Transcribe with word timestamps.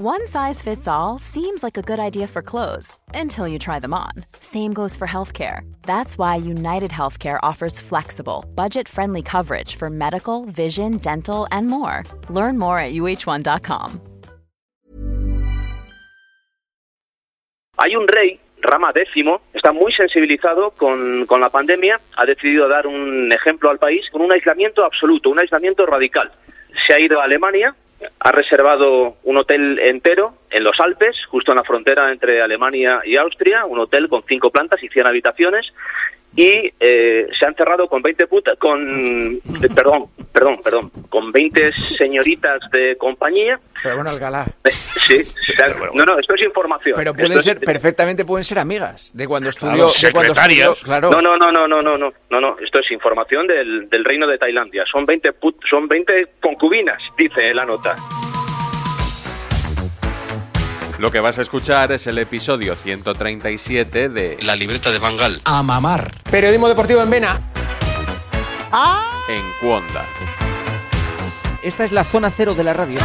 One 0.00 0.28
size 0.28 0.62
fits 0.62 0.86
all 0.86 1.18
seems 1.18 1.64
like 1.64 1.76
a 1.76 1.82
good 1.82 1.98
idea 1.98 2.28
for 2.28 2.40
clothes 2.40 2.96
until 3.14 3.48
you 3.48 3.58
try 3.58 3.80
them 3.80 3.92
on. 3.92 4.12
Same 4.38 4.72
goes 4.72 4.94
for 4.94 5.08
healthcare. 5.08 5.62
That's 5.82 6.16
why 6.16 6.36
United 6.36 6.92
Healthcare 6.92 7.40
offers 7.42 7.80
flexible, 7.80 8.44
budget 8.54 8.86
friendly 8.86 9.22
coverage 9.22 9.74
for 9.74 9.90
medical, 9.90 10.44
vision, 10.44 10.98
dental, 10.98 11.48
and 11.50 11.66
more. 11.66 12.04
Learn 12.30 12.58
more 12.58 12.78
at 12.78 12.92
uh1.com. 12.94 14.00
Hay 17.78 17.96
un 17.96 18.06
rey, 18.06 18.38
Rama 18.62 18.92
X, 18.94 19.10
está 19.52 19.72
muy 19.72 19.92
sensibilizado 19.92 20.70
con, 20.76 21.26
con 21.26 21.40
la 21.40 21.48
pandemia, 21.48 21.98
ha 22.16 22.24
decidido 22.24 22.68
dar 22.68 22.86
un 22.86 23.32
ejemplo 23.32 23.68
al 23.68 23.80
país 23.80 24.08
con 24.12 24.22
un 24.22 24.30
aislamiento 24.30 24.84
absoluto, 24.84 25.28
un 25.28 25.40
aislamiento 25.40 25.86
radical. 25.86 26.30
Se 26.86 26.94
ha 26.94 27.00
ido 27.00 27.20
a 27.20 27.24
Alemania, 27.24 27.74
ha 28.20 28.32
reservado 28.32 29.16
un 29.24 29.36
hotel 29.36 29.78
entero 29.78 30.34
en 30.50 30.64
los 30.64 30.78
Alpes, 30.80 31.16
justo 31.28 31.52
en 31.52 31.56
la 31.56 31.64
frontera 31.64 32.12
entre 32.12 32.42
Alemania 32.42 33.00
y 33.04 33.16
Austria, 33.16 33.64
un 33.64 33.80
hotel 33.80 34.08
con 34.08 34.22
cinco 34.26 34.50
plantas 34.50 34.82
y 34.82 34.88
100 34.88 35.06
habitaciones, 35.06 35.66
y 36.36 36.70
eh, 36.78 37.26
se 37.38 37.46
han 37.46 37.54
cerrado 37.54 37.88
con 37.88 38.00
20 38.02 38.26
putas, 38.26 38.56
con, 38.58 38.80
eh, 39.62 39.68
perdón, 39.74 40.04
perdón, 40.32 40.60
perdón, 40.62 40.90
con 41.08 41.32
20 41.32 41.72
señoritas 41.96 42.60
de 42.70 42.96
compañía. 42.96 43.58
Pero 43.82 43.94
bueno, 43.96 44.10
Alcalá. 44.10 44.44
Eh, 44.64 44.70
sí, 44.70 45.22
ha- 45.62 45.68
no, 45.94 46.04
no, 46.04 46.18
esto 46.18 46.34
es 46.34 46.42
información. 46.44 46.94
Pero 46.96 47.14
pueden 47.14 47.38
es- 47.38 47.44
ser, 47.44 47.58
perfectamente 47.60 48.24
pueden 48.24 48.44
ser 48.44 48.58
amigas 48.58 49.10
de 49.14 49.26
cuando 49.26 49.48
estudió. 49.48 49.86
Claro, 49.86 49.92
de 50.02 50.12
cuando 50.12 50.34
secretarias. 50.34 50.68
estudió- 50.68 50.84
claro. 50.84 51.10
No, 51.10 51.20
no, 51.22 51.36
no, 51.36 51.50
no, 51.52 51.66
no, 51.68 51.82
no, 51.82 51.98
no, 51.98 52.12
no, 52.30 52.40
no, 52.40 52.56
esto 52.60 52.80
es 52.80 52.90
información 52.90 53.46
del, 53.46 53.88
del 53.88 54.04
reino 54.04 54.26
de 54.26 54.38
Tailandia. 54.38 54.84
Son 54.90 55.04
20 55.06 55.32
put- 55.34 55.60
son 55.68 55.88
20 55.88 56.26
concubinas, 56.40 56.98
dice 57.16 57.52
la 57.54 57.64
nota. 57.64 57.94
Lo 60.98 61.12
que 61.12 61.20
vas 61.20 61.38
a 61.38 61.42
escuchar 61.42 61.92
es 61.92 62.08
el 62.08 62.18
episodio 62.18 62.74
137 62.74 64.08
de 64.08 64.36
La 64.42 64.56
libreta 64.56 64.90
de 64.90 64.98
Bangal. 64.98 65.40
A 65.44 65.62
mamar. 65.62 66.12
Periodismo 66.28 66.68
deportivo 66.68 67.00
en 67.00 67.10
Vena. 67.10 67.40
En 69.28 69.44
Cuonda. 69.60 70.04
Esta 71.62 71.84
es 71.84 71.92
la 71.92 72.02
zona 72.02 72.30
cero 72.30 72.54
de 72.54 72.64
la 72.64 72.72
radio. 72.72 72.98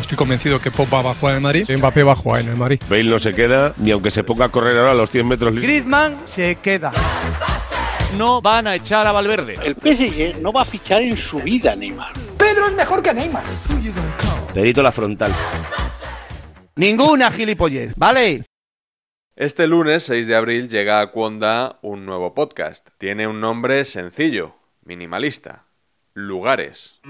Estoy 0.00 0.16
convencido 0.16 0.58
que 0.58 0.70
Pop 0.70 0.88
va 0.92 1.00
a 1.10 1.14
jugar 1.14 1.32
en 1.32 1.36
el 1.36 1.42
Madrid 1.42 1.66
Mbappé 1.76 2.02
va 2.02 2.12
a 2.12 2.16
jugar 2.16 2.40
en 2.40 2.48
el 2.48 2.56
Madrid. 2.56 2.80
Bale 2.88 3.04
no 3.04 3.18
se 3.18 3.34
queda 3.34 3.74
ni 3.76 3.90
aunque 3.90 4.10
se 4.10 4.24
ponga 4.24 4.46
a 4.46 4.48
correr 4.48 4.78
ahora 4.78 4.92
a 4.92 4.94
los 4.94 5.10
100 5.10 5.28
metros. 5.28 5.54
Griezmann 5.54 6.16
se 6.24 6.56
queda. 6.56 6.92
No 8.16 8.40
van 8.40 8.68
a 8.68 8.74
echar 8.74 9.06
a 9.06 9.12
Valverde. 9.12 9.58
El 9.62 9.74
PSG 9.74 10.40
no 10.40 10.50
va 10.50 10.62
a 10.62 10.64
fichar 10.64 11.02
en 11.02 11.16
su 11.18 11.40
vida, 11.40 11.76
Neymar. 11.76 12.14
Perito 14.54 14.82
la 14.82 14.92
frontal. 14.92 15.32
Ninguna 16.76 17.30
gilipollez, 17.30 17.94
¿vale? 17.96 18.46
Este 19.36 19.68
lunes 19.68 20.02
6 20.04 20.26
de 20.26 20.34
abril 20.34 20.68
llega 20.68 21.00
a 21.00 21.12
Cuonda 21.12 21.78
un 21.82 22.04
nuevo 22.04 22.34
podcast. 22.34 22.88
Tiene 22.98 23.28
un 23.28 23.40
nombre 23.40 23.84
sencillo, 23.84 24.56
minimalista. 24.82 25.66
Lugares. 26.14 27.00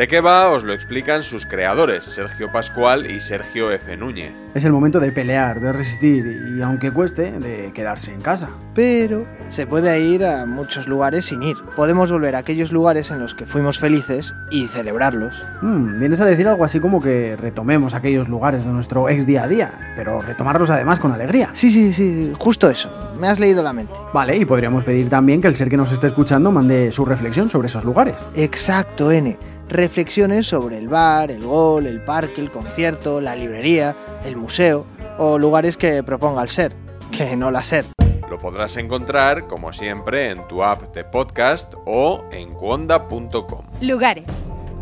¿De 0.00 0.08
qué 0.08 0.22
va? 0.22 0.48
Os 0.48 0.64
lo 0.64 0.72
explican 0.72 1.22
sus 1.22 1.44
creadores, 1.44 2.06
Sergio 2.06 2.50
Pascual 2.50 3.10
y 3.10 3.20
Sergio 3.20 3.70
F. 3.70 3.98
Núñez. 3.98 4.32
Es 4.54 4.64
el 4.64 4.72
momento 4.72 4.98
de 4.98 5.12
pelear, 5.12 5.60
de 5.60 5.74
resistir 5.74 6.24
y 6.56 6.62
aunque 6.62 6.90
cueste, 6.90 7.32
de 7.32 7.70
quedarse 7.74 8.10
en 8.14 8.22
casa. 8.22 8.48
Pero 8.74 9.26
se 9.50 9.66
puede 9.66 10.00
ir 10.00 10.24
a 10.24 10.46
muchos 10.46 10.88
lugares 10.88 11.26
sin 11.26 11.42
ir. 11.42 11.58
Podemos 11.76 12.10
volver 12.10 12.34
a 12.34 12.38
aquellos 12.38 12.72
lugares 12.72 13.10
en 13.10 13.18
los 13.18 13.34
que 13.34 13.44
fuimos 13.44 13.78
felices 13.78 14.34
y 14.50 14.68
celebrarlos. 14.68 15.44
Hmm, 15.60 15.98
vienes 15.98 16.22
a 16.22 16.24
decir 16.24 16.48
algo 16.48 16.64
así 16.64 16.80
como 16.80 17.02
que 17.02 17.36
retomemos 17.36 17.92
aquellos 17.92 18.26
lugares 18.26 18.64
de 18.64 18.70
nuestro 18.70 19.06
ex 19.10 19.26
día 19.26 19.42
a 19.42 19.48
día, 19.48 19.92
pero 19.96 20.22
retomarlos 20.22 20.70
además 20.70 20.98
con 20.98 21.12
alegría. 21.12 21.50
Sí, 21.52 21.70
sí, 21.70 21.92
sí, 21.92 22.32
justo 22.38 22.70
eso. 22.70 22.90
Me 23.20 23.28
has 23.28 23.38
leído 23.38 23.62
la 23.62 23.74
mente. 23.74 23.92
Vale, 24.14 24.34
y 24.34 24.46
podríamos 24.46 24.82
pedir 24.82 25.10
también 25.10 25.42
que 25.42 25.48
el 25.48 25.56
ser 25.56 25.68
que 25.68 25.76
nos 25.76 25.92
esté 25.92 26.06
escuchando 26.06 26.50
mande 26.50 26.90
su 26.90 27.04
reflexión 27.04 27.50
sobre 27.50 27.68
esos 27.68 27.84
lugares. 27.84 28.16
Exacto, 28.34 29.12
N. 29.12 29.36
Reflexiones 29.70 30.48
sobre 30.48 30.78
el 30.78 30.88
bar, 30.88 31.30
el 31.30 31.44
gol, 31.44 31.86
el 31.86 32.02
parque, 32.02 32.40
el 32.40 32.50
concierto, 32.50 33.20
la 33.20 33.36
librería, 33.36 33.94
el 34.24 34.36
museo 34.36 34.84
o 35.16 35.38
lugares 35.38 35.76
que 35.76 36.02
proponga 36.02 36.42
el 36.42 36.48
ser, 36.48 36.72
que 37.16 37.36
no 37.36 37.52
la 37.52 37.62
ser. 37.62 37.84
Lo 38.28 38.36
podrás 38.38 38.76
encontrar, 38.76 39.46
como 39.46 39.72
siempre, 39.72 40.30
en 40.30 40.46
tu 40.48 40.64
app 40.64 40.92
de 40.92 41.04
podcast 41.04 41.72
o 41.86 42.24
en 42.32 42.52
cuonda.com. 42.54 43.64
Lugares. 43.80 44.26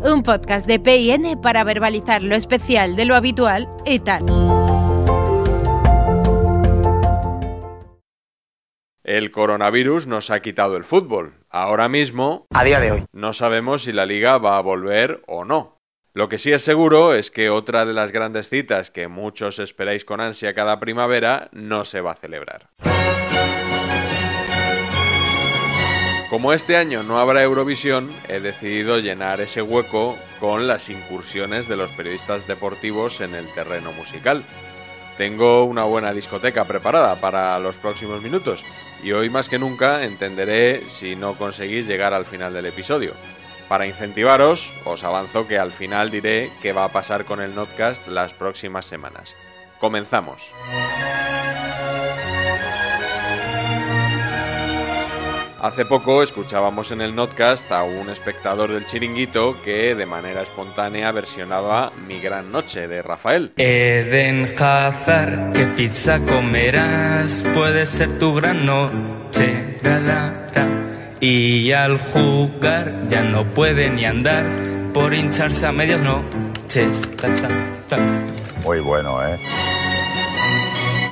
Un 0.01 0.23
podcast 0.23 0.65
de 0.65 0.79
PIN 0.79 1.39
para 1.39 1.63
verbalizar 1.63 2.23
lo 2.23 2.35
especial 2.35 2.95
de 2.95 3.05
lo 3.05 3.15
habitual 3.15 3.67
y 3.85 3.99
tal. 3.99 4.25
El 9.09 9.31
coronavirus 9.31 10.05
nos 10.05 10.29
ha 10.29 10.39
quitado 10.39 10.77
el 10.77 10.83
fútbol. 10.83 11.33
Ahora 11.49 11.89
mismo 11.89 12.45
A 12.51 12.63
día 12.63 12.79
de 12.79 12.91
hoy. 12.91 13.05
no 13.11 13.33
sabemos 13.33 13.81
si 13.81 13.91
la 13.91 14.05
liga 14.05 14.37
va 14.37 14.55
a 14.55 14.61
volver 14.61 15.23
o 15.25 15.45
no. 15.45 15.79
Lo 16.13 16.29
que 16.29 16.37
sí 16.37 16.51
es 16.51 16.61
seguro 16.61 17.15
es 17.15 17.31
que 17.31 17.49
otra 17.49 17.87
de 17.87 17.93
las 17.93 18.11
grandes 18.11 18.49
citas 18.49 18.91
que 18.91 19.07
muchos 19.07 19.57
esperáis 19.57 20.05
con 20.05 20.21
ansia 20.21 20.53
cada 20.53 20.79
primavera 20.79 21.49
no 21.53 21.85
se 21.85 22.01
va 22.01 22.11
a 22.11 22.15
celebrar. 22.15 22.69
Como 26.29 26.53
este 26.53 26.77
año 26.77 27.01
no 27.01 27.17
habrá 27.17 27.41
Eurovisión, 27.41 28.11
he 28.27 28.39
decidido 28.39 28.99
llenar 28.99 29.41
ese 29.41 29.63
hueco 29.63 30.15
con 30.39 30.67
las 30.67 30.87
incursiones 30.89 31.67
de 31.67 31.77
los 31.77 31.89
periodistas 31.93 32.45
deportivos 32.45 33.21
en 33.21 33.33
el 33.33 33.51
terreno 33.55 33.91
musical. 33.93 34.43
Tengo 35.19 35.65
una 35.65 35.83
buena 35.83 36.13
discoteca 36.13 36.63
preparada 36.63 37.19
para 37.19 37.59
los 37.59 37.75
próximos 37.75 38.23
minutos 38.23 38.63
y 39.03 39.11
hoy 39.11 39.29
más 39.29 39.49
que 39.49 39.59
nunca 39.59 40.05
entenderé 40.05 40.87
si 40.87 41.17
no 41.17 41.37
conseguís 41.37 41.87
llegar 41.87 42.13
al 42.13 42.25
final 42.25 42.53
del 42.53 42.67
episodio. 42.67 43.11
Para 43.67 43.85
incentivaros, 43.85 44.73
os 44.85 45.03
avanzo 45.03 45.45
que 45.45 45.59
al 45.59 45.73
final 45.73 46.09
diré 46.09 46.49
qué 46.61 46.71
va 46.71 46.85
a 46.85 46.93
pasar 46.93 47.25
con 47.25 47.41
el 47.41 47.53
Notcast 47.53 48.07
las 48.07 48.33
próximas 48.33 48.85
semanas. 48.85 49.35
Comenzamos. 49.81 50.51
Hace 55.61 55.83
poco 55.83 56.23
escuchábamos 56.23 56.91
en 56.91 57.01
el 57.01 57.13
Notcast 57.13 57.69
a 57.73 57.83
un 57.83 58.09
espectador 58.09 58.71
del 58.71 58.85
chiringuito 58.85 59.57
que 59.65 59.93
de 59.93 60.05
manera 60.05 60.41
espontánea 60.41 61.11
versionaba 61.11 61.91
Mi 62.07 62.21
Gran 62.21 62.49
Noche 62.49 62.87
de 62.87 63.01
Rafael. 63.01 63.51
Eden 63.57 64.53
Hazard, 64.57 65.51
¿qué 65.51 65.67
pizza 65.67 66.19
comerás? 66.19 67.43
Puede 67.53 67.87
ser 67.87 68.17
tu 68.19 68.35
gran 68.35 68.65
noche. 68.65 69.77
ra, 69.83 69.99
ra, 69.99 70.47
ra. 70.53 70.91
Y 71.19 71.73
al 71.73 71.97
jugar 71.97 73.09
ya 73.09 73.23
no 73.23 73.53
puede 73.53 73.89
ni 73.89 74.05
andar 74.05 74.93
por 74.93 75.13
hincharse 75.13 75.65
a 75.65 75.73
medias 75.73 76.01
noches. 76.01 76.89
Muy 78.63 78.79
bueno, 78.79 79.27
¿eh? 79.27 79.37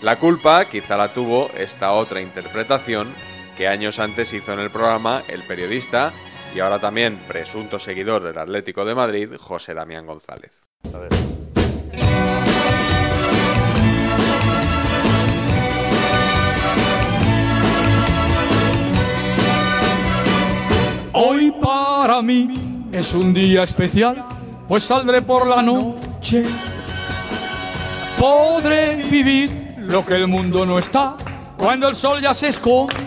La 0.01 0.15
culpa 0.15 0.63
quizá 0.69 0.95
la 0.95 1.13
tuvo 1.13 1.49
esta 1.57 1.91
otra 1.91 2.21
interpretación 2.21 3.09
que 3.57 3.67
años 3.67 3.97
antes 3.97 4.31
hizo 4.33 4.53
en 4.53 4.59
el 4.59 4.69
programa 4.69 5.23
el 5.27 5.41
periodista 5.41 6.13
y 6.55 6.59
ahora 6.59 6.79
también 6.79 7.17
presunto 7.27 7.79
seguidor 7.79 8.21
del 8.21 8.37
Atlético 8.37 8.85
de 8.85 8.93
Madrid, 8.93 9.29
José 9.39 9.73
Damián 9.73 10.05
González. 10.05 10.51
Hoy 21.13 21.51
para 21.59 22.21
mí 22.21 22.87
es 22.91 23.15
un 23.15 23.33
día 23.33 23.63
especial, 23.63 24.23
pues 24.67 24.83
saldré 24.83 25.23
por 25.23 25.47
la 25.47 25.63
noche. 25.63 26.43
Podré 28.19 29.03
vivir 29.09 29.75
lo 29.79 30.05
que 30.05 30.13
el 30.13 30.27
mundo 30.27 30.63
no 30.63 30.77
está 30.77 31.17
cuando 31.57 31.87
el 31.87 31.95
sol 31.95 32.21
ya 32.21 32.35
se 32.35 32.49
esconde. 32.49 33.06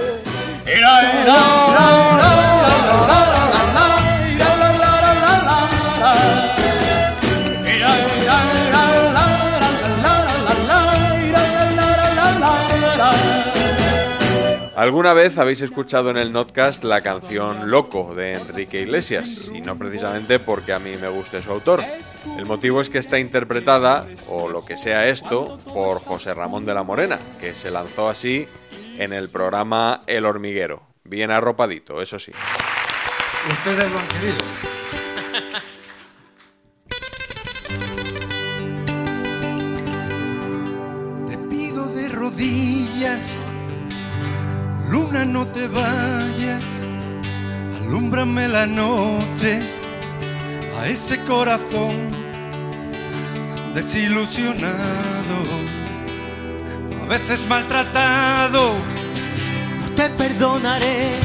¿Alguna 14.75 15.13
vez 15.13 15.37
habéis 15.37 15.61
escuchado 15.61 16.09
en 16.09 16.17
el 16.17 16.31
Notcast 16.31 16.83
la 16.83 17.01
canción 17.01 17.69
Loco 17.69 18.15
de 18.15 18.33
Enrique 18.33 18.81
Iglesias? 18.81 19.51
Y 19.53 19.61
no 19.61 19.77
precisamente 19.77 20.39
porque 20.39 20.73
a 20.73 20.79
mí 20.79 20.91
me 20.99 21.07
guste 21.07 21.41
su 21.41 21.51
autor. 21.51 21.83
El 22.37 22.45
motivo 22.45 22.81
es 22.81 22.89
que 22.89 22.97
está 22.97 23.19
interpretada, 23.19 24.07
o 24.29 24.49
lo 24.49 24.65
que 24.65 24.77
sea 24.77 25.07
esto, 25.07 25.59
por 25.73 26.03
José 26.03 26.33
Ramón 26.33 26.65
de 26.65 26.73
la 26.73 26.83
Morena, 26.83 27.19
que 27.39 27.53
se 27.53 27.69
lanzó 27.69 28.09
así 28.09 28.47
en 29.01 29.13
el 29.13 29.29
programa 29.29 30.01
El 30.05 30.27
Hormiguero. 30.27 30.83
Bien 31.03 31.31
arropadito, 31.31 32.03
eso 32.03 32.19
sí. 32.19 32.31
Ustedes 33.51 33.91
lo 33.91 33.97
han 33.97 34.07
querido. 34.07 34.37
Te 41.27 41.37
pido 41.49 41.87
de 41.95 42.09
rodillas, 42.09 43.41
luna 44.87 45.25
no 45.25 45.47
te 45.47 45.67
vayas, 45.67 46.63
alúmbrame 47.83 48.47
la 48.49 48.67
noche 48.67 49.61
a 50.79 50.87
ese 50.87 51.23
corazón 51.23 52.11
desilusionado, 53.73 55.41
veces 57.11 57.45
maltratado. 57.45 58.73
No 59.81 59.91
te 59.95 60.07
perdonaré. 60.11 61.19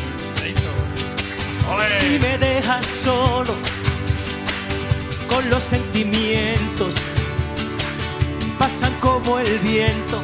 Si 2.00 2.18
me 2.18 2.38
dejas 2.38 2.84
solo 2.84 3.54
con 5.28 5.48
los 5.48 5.62
sentimientos 5.62 6.96
pasan 8.58 8.94
como 8.98 9.38
el 9.38 9.58
viento. 9.60 10.22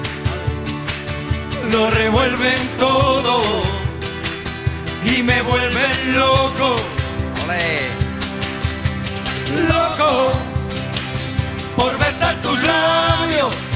Lo 1.70 1.90
revuelven 1.90 2.60
todo 2.80 3.42
y 5.04 5.22
me 5.22 5.42
vuelven 5.42 5.96
loco. 6.18 6.74
Loco 9.68 10.32
por 11.76 11.96
besar 11.98 12.34
tus 12.42 12.60
labios 12.64 13.71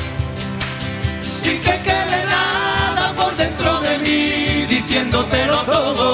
sin 1.46 1.60
que 1.60 1.76
quede 1.88 2.19
nada 2.37 3.14
por 3.14 3.32
dentro 3.37 3.70
de 3.87 3.93
mí 4.04 4.66
diciéndotelo 4.75 5.58
todo. 5.75 6.08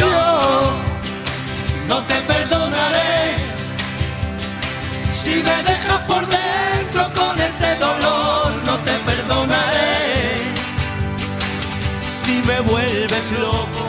Yo 0.00 0.14
no 1.90 1.98
te 2.10 2.16
perdonaré 2.32 3.16
si 5.20 5.34
me 5.48 5.56
dejas 5.70 6.00
por 6.10 6.22
dentro 6.40 7.02
con 7.18 7.34
ese 7.48 7.70
dolor. 7.86 8.48
No 8.68 8.74
te 8.86 8.94
perdonaré 9.08 9.92
si 12.18 12.34
me 12.48 12.58
vuelves 12.70 13.26
loco. 13.44 13.84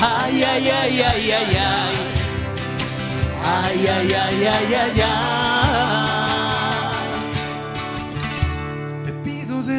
Ay, 0.00 0.42
ay, 0.52 0.68
ay, 0.80 1.02
ay, 1.10 1.32
ay, 1.38 1.56
ay. 1.74 1.96
Ay, 3.56 3.86
ay, 3.94 4.12
ay, 4.24 4.46
ay, 4.54 4.74
ay, 4.74 5.00
Te 5.00 5.99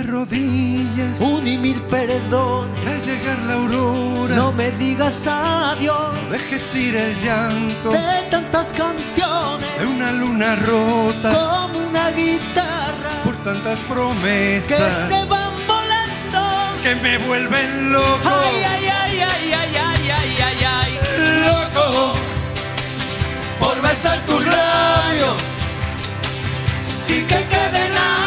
de 0.01 0.11
rodillas 0.11 1.19
Un 1.21 1.47
y 1.47 1.57
mil 1.57 1.81
perdón. 1.83 2.69
al 2.87 3.01
llegar 3.03 3.39
la 3.39 3.53
aurora. 3.53 4.35
No 4.35 4.51
me 4.51 4.71
digas 4.71 5.27
adiós 5.27 6.15
dejes 6.31 6.75
ir 6.75 6.95
el 6.95 7.15
llanto 7.19 7.91
de 7.91 8.21
tantas 8.29 8.73
canciones 8.73 9.67
de 9.79 9.85
una 9.85 10.11
luna 10.11 10.55
rota 10.55 11.29
como 11.29 11.87
una 11.89 12.09
guitarra 12.11 13.09
por 13.23 13.35
tantas 13.37 13.79
que 13.79 13.93
promesas 13.93 15.07
se 15.07 15.25
van 15.25 15.53
volando. 15.67 16.81
que 16.83 16.95
me 16.95 17.17
vuelven 17.19 17.91
loco. 17.91 18.21
Ay, 18.25 18.63
ay, 18.73 18.85
ay, 19.01 19.19
ay, 19.19 19.53
ay, 19.53 19.77
ay, 19.77 20.11
ay, 20.11 20.37
ay, 20.41 20.65
ay. 20.65 21.41
loco 21.45 22.13
por 23.59 23.81
besar 23.81 24.19
tus 24.25 24.45
labios 24.45 25.35
sin 27.05 27.25
que 27.27 27.35
quede 27.53 27.89
nada 27.89 28.20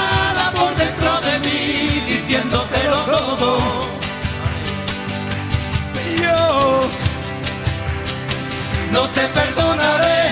no 8.95 9.03
te 9.11 9.25
perdonaré 9.39 10.23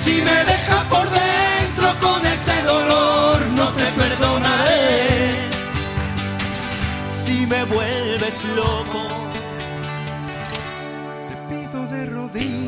si 0.00 0.14
me 0.22 0.38
dejas 0.52 0.84
por 0.92 1.06
dentro 1.10 1.88
con 2.04 2.20
ese 2.26 2.56
dolor. 2.62 3.36
No 3.58 3.66
te 3.78 3.86
perdonaré 4.00 5.50
Si 7.08 7.46
me 7.46 7.64
vuelves 7.64 8.44
loco. 8.60 9.02
Te 11.28 11.36
pido 11.50 11.78
de 11.94 12.06
rodillas, 12.06 12.59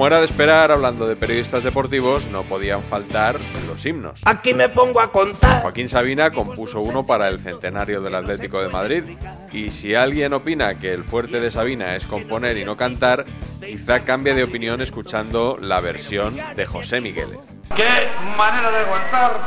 Como 0.00 0.06
era 0.06 0.20
de 0.20 0.24
esperar, 0.24 0.70
hablando 0.70 1.06
de 1.06 1.14
periodistas 1.14 1.62
deportivos, 1.62 2.24
no 2.30 2.42
podían 2.42 2.80
faltar 2.80 3.36
los 3.68 3.84
himnos. 3.84 4.22
Aquí 4.24 4.54
me 4.54 4.70
pongo 4.70 4.98
a 4.98 5.12
contar. 5.12 5.60
Joaquín 5.60 5.90
Sabina 5.90 6.30
compuso 6.30 6.80
uno 6.80 7.04
para 7.04 7.28
el 7.28 7.38
centenario 7.38 8.00
del 8.00 8.14
Atlético 8.14 8.62
de 8.62 8.70
Madrid. 8.70 9.04
Y 9.52 9.68
si 9.68 9.94
alguien 9.94 10.32
opina 10.32 10.78
que 10.78 10.94
el 10.94 11.04
fuerte 11.04 11.38
de 11.38 11.50
Sabina 11.50 11.96
es 11.96 12.06
componer 12.06 12.56
y 12.56 12.64
no 12.64 12.78
cantar, 12.78 13.26
quizá 13.60 14.02
cambie 14.02 14.32
de 14.32 14.44
opinión 14.44 14.80
escuchando 14.80 15.58
la 15.60 15.82
versión 15.82 16.34
de 16.56 16.64
José 16.64 17.02
Migueles. 17.02 17.60
Qué 17.76 18.08
manera 18.38 18.70
de 18.70 18.78
aguantar, 18.78 19.38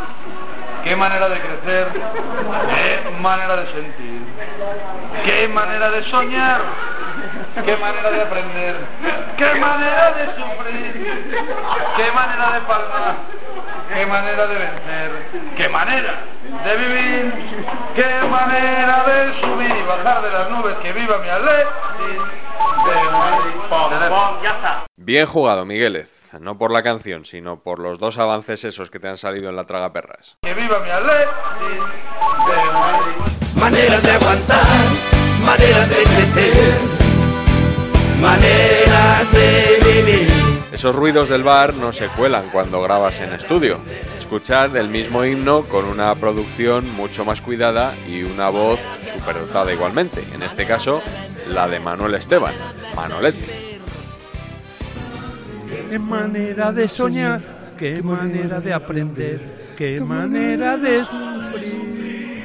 qué 0.83 0.95
manera 0.95 1.29
de 1.29 1.41
crecer, 1.41 1.87
qué 1.93 3.09
manera 3.19 3.55
de 3.55 3.71
sentir, 3.71 4.21
qué 5.25 5.47
manera 5.47 5.89
de 5.89 6.11
soñar, 6.11 6.61
qué 7.65 7.77
manera 7.77 8.11
de 8.11 8.21
aprender, 8.21 8.75
qué 9.37 9.55
manera 9.55 10.11
de 10.13 10.25
sufrir, 10.35 11.15
qué 11.95 12.11
manera 12.11 12.53
de 12.53 12.61
palmar, 12.61 13.15
qué 13.93 14.05
manera 14.05 14.47
de 14.47 14.55
vencer, 14.55 15.11
qué 15.55 15.69
manera 15.69 16.19
de 16.63 16.77
vivir, 16.77 17.33
qué 17.95 18.27
manera 18.27 19.03
de 19.05 19.41
subir 19.41 19.75
y 19.75 19.83
bajar 19.83 20.21
de 20.23 20.31
las 20.31 20.49
nubes, 20.49 20.77
que 20.77 20.93
viva 20.93 21.17
mi 21.19 21.29
está. 24.47 24.85
Bien 24.97 25.25
jugado, 25.25 25.65
Migueles. 25.65 26.31
No 26.39 26.57
por 26.57 26.71
la 26.71 26.81
canción, 26.83 27.25
sino 27.25 27.61
por 27.61 27.79
los 27.79 27.99
dos 27.99 28.17
avances 28.17 28.63
esos 28.63 28.89
que 28.89 28.99
te 28.99 29.07
han 29.07 29.17
salido 29.17 29.49
en 29.49 29.55
la 29.55 29.65
traga 29.65 29.93
perras. 29.93 30.37
Que 30.41 30.53
viva 30.53 30.79
mi 30.79 30.89
Madrid. 30.89 31.27
Maneras 33.59 34.03
de 34.03 34.11
aguantar, 34.11 34.65
maneras 35.45 35.89
de 35.89 36.03
crecer, 36.03 37.02
maneras 38.19 39.31
de 39.31 39.79
vivir. 39.83 40.29
Esos 40.71 40.95
ruidos 40.95 41.29
del 41.29 41.43
bar 41.43 41.75
no 41.75 41.93
se 41.93 42.07
cuelan 42.07 42.45
cuando 42.51 42.81
grabas 42.81 43.19
en 43.19 43.31
estudio. 43.33 43.79
Escuchad 44.17 44.75
el 44.75 44.89
mismo 44.89 45.23
himno 45.23 45.61
con 45.63 45.85
una 45.85 46.13
producción 46.15 46.91
mucho 46.95 47.23
más 47.25 47.41
cuidada 47.41 47.93
y 48.07 48.23
una 48.23 48.49
voz 48.49 48.79
superdotada 49.13 49.71
igualmente. 49.71 50.23
En 50.33 50.41
este 50.41 50.65
caso, 50.65 51.01
la 51.53 51.67
de 51.67 51.79
Manuel 51.79 52.15
Esteban, 52.15 52.53
Manolete. 52.95 53.45
Qué 55.89 55.99
manera 55.99 56.71
de 56.71 56.89
soñar, 56.89 57.39
qué 57.77 58.01
manera 58.01 58.59
de 58.59 58.73
aprender, 58.73 59.39
qué 59.77 59.99
manera 60.01 60.75
de 60.77 61.03
sufrir, 61.03 62.43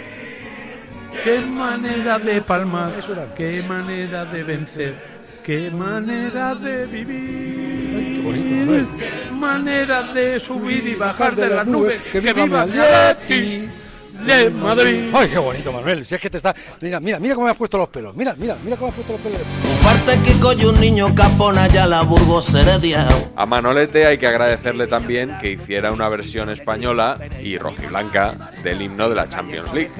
qué 1.24 1.40
manera 1.40 2.18
de 2.18 2.42
palmar, 2.42 2.92
qué 3.36 3.62
manera 3.66 4.26
de 4.26 4.42
vencer, 4.42 4.94
qué 5.48 5.70
manera 5.70 6.54
de 6.54 6.84
vivir, 6.84 8.16
qué 8.16 8.22
bonito, 8.22 8.54
Manuel. 8.54 8.86
manera 9.32 10.02
de 10.02 10.38
subir 10.38 10.86
y 10.86 10.94
bajar 10.94 11.34
de 11.34 11.48
las 11.48 11.66
nubes, 11.66 12.02
que 12.02 12.20
viva 12.20 12.42
el 12.44 12.54
Atleti 12.54 13.66
de 14.26 14.50
Madrid. 14.50 15.10
Ay, 15.14 15.28
qué 15.30 15.38
bonito, 15.38 15.72
Manuel. 15.72 16.04
Si 16.04 16.16
es 16.16 16.20
que 16.20 16.28
te 16.28 16.36
está. 16.36 16.54
Mira, 16.82 17.00
mira, 17.00 17.18
mira 17.18 17.34
cómo 17.34 17.46
me 17.46 17.52
has 17.52 17.56
puesto 17.56 17.78
los 17.78 17.88
pelos. 17.88 18.14
Mira, 18.14 18.34
mira, 18.36 18.58
mira 18.62 18.76
cómo 18.76 18.88
me 18.88 19.00
has 19.00 19.06
puesto 19.06 19.12
los 19.14 19.22
pelos. 19.22 19.40
Parte 19.82 20.20
que 20.20 20.38
colle 20.38 20.68
un 20.68 20.78
niño 20.78 21.14
capona 21.14 21.66
ya 21.68 21.86
la 21.86 22.02
Burgos. 22.02 22.54
A 23.34 23.46
Manolete 23.46 24.04
hay 24.04 24.18
que 24.18 24.26
agradecerle 24.26 24.86
también 24.86 25.38
que 25.40 25.52
hiciera 25.52 25.92
una 25.92 26.10
versión 26.10 26.50
española 26.50 27.16
y 27.42 27.56
rojiblanca 27.56 28.34
del 28.62 28.82
himno 28.82 29.08
de 29.08 29.14
la 29.14 29.30
Champions 29.30 29.72
League. 29.72 29.90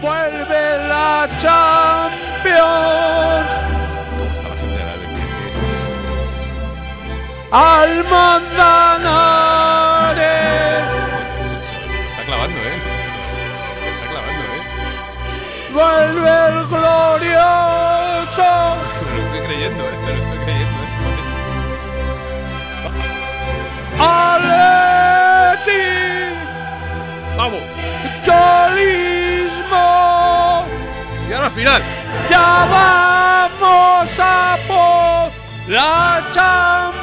Vuelve 0.00 0.88
la 0.88 1.28
Champions. 1.38 2.86
Al 7.50 8.04
Manzanares. 8.10 9.06
Está 12.10 12.24
clavando, 12.26 12.58
¿eh? 12.58 12.78
Está 13.94 14.06
clavando, 14.10 14.42
¿eh? 14.52 14.62
Vuelve 15.72 16.32
el 16.48 16.58
glorioso. 16.66 18.50
Me 19.02 19.10
lo 19.16 19.22
estoy 19.22 19.40
creyendo, 19.46 19.82
¿eh? 19.84 19.96
Me 20.04 20.10
lo 20.12 20.18
estoy 20.22 20.38
creyendo. 20.44 20.80
Atleti. 23.98 25.84
¡Vamos! 27.38 27.75
Y 31.28 31.32
ahora 31.32 31.50
final. 31.50 31.82
Ya 32.30 32.66
vamos 32.70 34.18
a 34.18 34.58
por 34.68 35.32
la 35.72 36.22
Champions. 36.32 36.96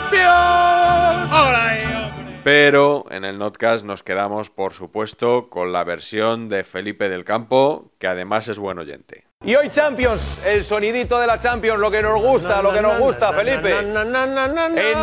Pero 2.44 3.06
en 3.10 3.24
el 3.24 3.38
Notcast 3.40 3.86
nos 3.86 4.04
quedamos, 4.04 4.50
por 4.50 4.74
supuesto, 4.74 5.48
con 5.50 5.72
la 5.72 5.84
versión 5.84 6.50
de 6.50 6.64
Felipe 6.64 7.08
del 7.10 7.24
Campo, 7.24 7.92
que 8.00 8.08
además 8.08 8.48
es 8.50 8.60
buen 8.60 8.80
oyente. 8.80 9.26
Y 9.46 9.56
hoy 9.56 9.70
Champions, 9.70 10.40
el 10.46 10.64
sonidito 10.64 11.20
de 11.20 11.28
la 11.28 11.38
Champions, 11.38 11.78
lo 11.80 11.92
que 11.92 12.02
nos 12.02 12.22
gusta, 12.22 12.62
lo 12.62 12.72
que 12.72 12.82
nos 12.82 12.98
gusta, 12.98 13.34
Felipe. 13.34 13.78
En 13.78 13.94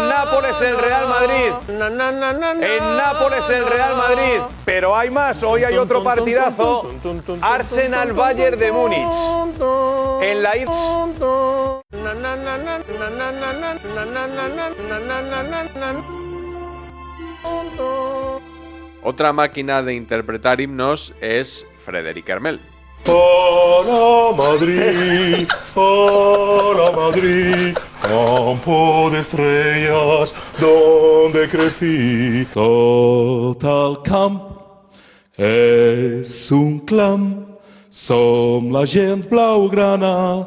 Nápoles 0.08 0.60
el 0.62 0.78
Real 0.78 1.08
Madrid. 1.08 1.52
En 1.68 2.96
Nápoles 2.96 3.50
el 3.50 3.66
Real 3.66 3.96
Madrid. 3.96 4.40
Pero 4.64 4.96
hay 4.96 5.10
más, 5.10 5.42
hoy 5.42 5.64
hay 5.64 5.76
otro 5.76 6.02
partidazo. 6.02 6.90
Arsenal 7.42 8.12
Bayern 8.14 8.58
de 8.58 8.72
Múnich. 8.72 9.08
En 10.22 10.42
la 10.42 10.56
id- 10.56 10.68
Otra 19.02 19.32
máquina 19.32 19.82
de 19.82 19.94
interpretar 19.94 20.60
himnos 20.60 21.14
es 21.20 21.66
Frederic 21.84 22.28
Hermel. 22.28 22.60
Hola 23.06 24.36
Madrid, 24.36 25.48
hola 25.74 26.92
Madrid, 26.92 27.74
campo 28.02 29.08
de 29.10 29.20
estrellas 29.20 30.34
donde 30.60 31.48
crecí. 31.48 32.46
Total 32.52 34.02
camp 34.02 34.42
és 35.38 36.50
un 36.52 36.78
clam, 36.84 37.46
som 37.88 38.68
la 38.70 38.84
gent 38.84 39.24
blaugrana, 39.30 40.46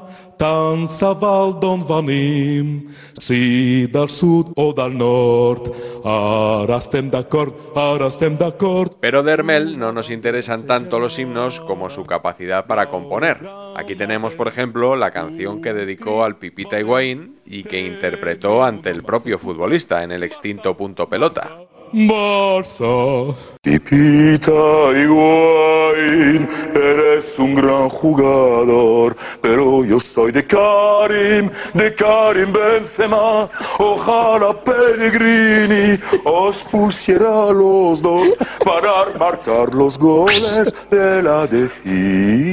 Pero 8.99 9.23
de 9.23 9.31
Hermel 9.31 9.77
no 9.77 9.93
nos 9.93 10.09
interesan 10.09 10.67
tanto 10.67 10.99
los 10.99 11.17
himnos 11.17 11.61
como 11.61 11.89
su 11.89 12.03
capacidad 12.03 12.65
para 12.65 12.89
componer. 12.89 13.39
Aquí 13.77 13.95
tenemos, 13.95 14.35
por 14.35 14.49
ejemplo, 14.49 14.97
la 14.97 15.11
canción 15.11 15.61
que 15.61 15.71
dedicó 15.71 16.25
al 16.25 16.35
Pipita 16.35 16.77
Higuaín 16.77 17.39
y 17.45 17.63
que 17.63 17.79
interpretó 17.79 18.65
ante 18.65 18.89
el 18.89 19.01
propio 19.03 19.39
futbolista 19.39 20.03
en 20.03 20.11
el 20.11 20.23
extinto 20.23 20.75
Punto 20.75 21.07
Pelota. 21.07 21.51
Barça. 21.93 23.35
Pipita 23.61 24.51
Higuaín, 24.97 26.49
eres 26.73 27.37
un 27.37 27.53
gran 27.53 27.87
jugador, 27.87 29.15
pero 29.41 29.85
yo 29.85 29.99
soy 29.99 30.31
de 30.31 30.43
Karim, 30.43 31.51
de 31.75 31.93
Karim 31.93 32.51
Benzema. 32.51 33.47
Ojalá 33.77 34.53
Pellegrini 34.65 35.99
os 36.25 36.57
pusiera 36.71 37.51
los 37.51 38.01
dos 38.01 38.35
para 38.65 39.15
marcar 39.19 39.73
los 39.75 39.97
goles 39.99 40.73
de 40.89 41.21
la 41.21 41.45
defensa. 41.45 42.43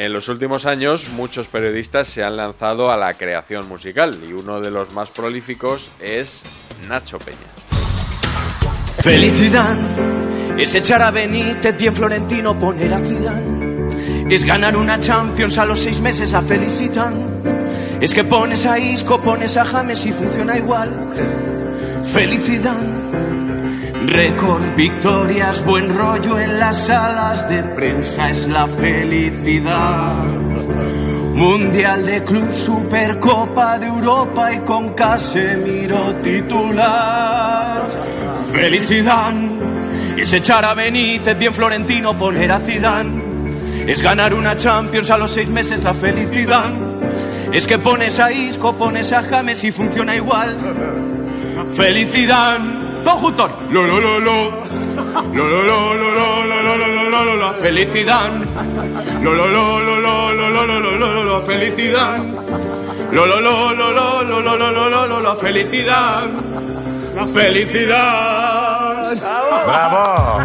En 0.00 0.12
los 0.12 0.28
últimos 0.28 0.64
años, 0.64 1.08
muchos 1.08 1.48
periodistas 1.48 2.06
se 2.06 2.22
han 2.22 2.36
lanzado 2.36 2.92
a 2.92 2.96
la 2.96 3.14
creación 3.14 3.68
musical 3.68 4.16
y 4.22 4.32
uno 4.32 4.60
de 4.60 4.70
los 4.70 4.92
más 4.92 5.10
prolíficos 5.10 5.90
es 5.98 6.44
Nacho 6.86 7.18
Peña. 7.18 7.36
Felicidad 8.98 9.76
es 10.56 10.72
echar 10.76 11.02
a 11.02 11.10
Benítez 11.10 11.74
y 11.80 11.88
en 11.88 11.96
Florentino 11.96 12.56
poner 12.56 12.94
a 12.94 13.00
Zidane. 13.00 14.32
Es 14.32 14.44
ganar 14.44 14.76
una 14.76 15.00
Champions 15.00 15.58
a 15.58 15.64
los 15.64 15.80
seis 15.80 16.00
meses 16.00 16.32
a 16.32 16.42
Felicidad. 16.42 17.12
Es 18.00 18.14
que 18.14 18.22
pones 18.22 18.66
a 18.66 18.78
Isco, 18.78 19.20
pones 19.20 19.56
a 19.56 19.64
James 19.64 20.06
y 20.06 20.12
funciona 20.12 20.56
igual. 20.56 20.92
Felicidad. 22.04 22.76
Récord, 24.08 24.74
victorias, 24.74 25.62
buen 25.66 25.94
rollo 25.94 26.38
en 26.38 26.58
las 26.58 26.86
salas 26.86 27.46
de 27.46 27.62
prensa 27.62 28.30
es 28.30 28.46
la 28.46 28.66
felicidad. 28.66 30.24
Mundial 31.34 32.06
de 32.06 32.24
Club, 32.24 32.50
Supercopa 32.50 33.78
de 33.78 33.86
Europa 33.86 34.50
y 34.54 34.60
con 34.60 34.94
Casemiro 34.94 36.14
titular. 36.22 37.86
Felicidad 38.50 39.34
es 40.16 40.32
echar 40.32 40.64
a 40.64 40.72
Benítez 40.72 41.36
bien 41.36 41.52
Florentino, 41.52 42.16
poner 42.16 42.50
a 42.50 42.60
Zidane. 42.60 43.22
Es 43.86 44.00
ganar 44.00 44.32
una 44.32 44.56
Champions 44.56 45.10
a 45.10 45.18
los 45.18 45.32
seis 45.32 45.50
meses 45.50 45.84
la 45.84 45.92
felicidad. 45.92 46.70
Es 47.52 47.66
que 47.66 47.78
pones 47.78 48.18
a 48.18 48.32
Isco, 48.32 48.74
pones 48.74 49.12
a 49.12 49.22
James 49.22 49.62
y 49.64 49.70
funciona 49.70 50.16
igual. 50.16 50.56
Felicidad. 51.76 52.77
Todos 53.08 53.20
juntos. 53.22 53.50
Lo, 53.70 53.86
lo, 53.86 54.00
lo, 54.00 54.20
lo. 54.20 54.50
Lo, 55.32 55.48
lo, 55.48 55.62
lo, 55.62 55.94
lo, 55.94 56.10
lo, 56.12 56.44
lo, 56.44 56.62
lo, 56.62 56.76
lo, 56.76 57.08
lo, 57.08 57.24
lo, 57.24 57.36
lo, 57.36 57.52
Felicidad. 57.54 58.30
Lo, 59.22 59.32
lo, 59.32 59.46
lo, 59.46 59.80
lo, 59.80 59.98
lo, 59.98 60.34
lo, 60.34 60.50
lo, 60.50 60.66
lo, 60.66 60.78
lo, 60.78 60.98
lo, 60.98 61.24
lo, 61.24 61.42
Felicidad. 61.42 62.18
Lo, 63.10 63.26
lo, 63.26 63.40
lo, 63.40 63.72
lo, 63.72 63.92
lo, 63.92 64.22
lo, 64.24 64.40
lo, 64.42 64.56
lo, 64.58 64.70
lo, 64.70 64.90
lo, 64.90 65.06
lo, 65.06 65.20
lo, 65.22 65.36
Felicidad. 65.36 66.28
La 67.16 67.26
felicidad. 67.26 69.14
¡Bravo! 69.66 70.42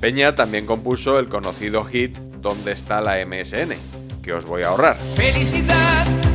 Peña 0.00 0.34
también 0.34 0.66
compuso 0.66 1.18
el 1.18 1.28
conocido 1.28 1.82
hit 1.84 2.14
¿Dónde 2.42 2.72
está 2.72 3.00
la 3.00 3.24
MSN? 3.24 3.74
que 4.22 4.34
os 4.34 4.44
voy 4.44 4.64
a 4.64 4.68
ahorrar. 4.68 4.98
Felicidad. 5.14 6.25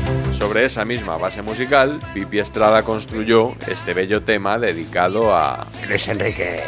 Sobre 0.41 0.65
esa 0.65 0.83
misma 0.85 1.17
base 1.17 1.43
musical, 1.43 1.99
Pipi 2.15 2.39
Estrada 2.39 2.81
construyó 2.81 3.51
este 3.67 3.93
bello 3.93 4.23
tema 4.23 4.57
dedicado 4.57 5.35
a 5.35 5.67
Luis 5.87 6.07
Enrique. 6.07 6.63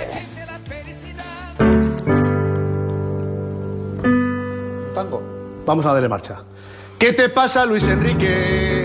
Tango. 4.94 5.24
Vamos 5.66 5.84
a 5.88 5.94
darle 5.94 6.08
marcha. 6.08 6.44
¿Qué 7.00 7.14
te 7.14 7.30
pasa, 7.30 7.66
Luis 7.66 7.88
Enrique? 7.88 8.83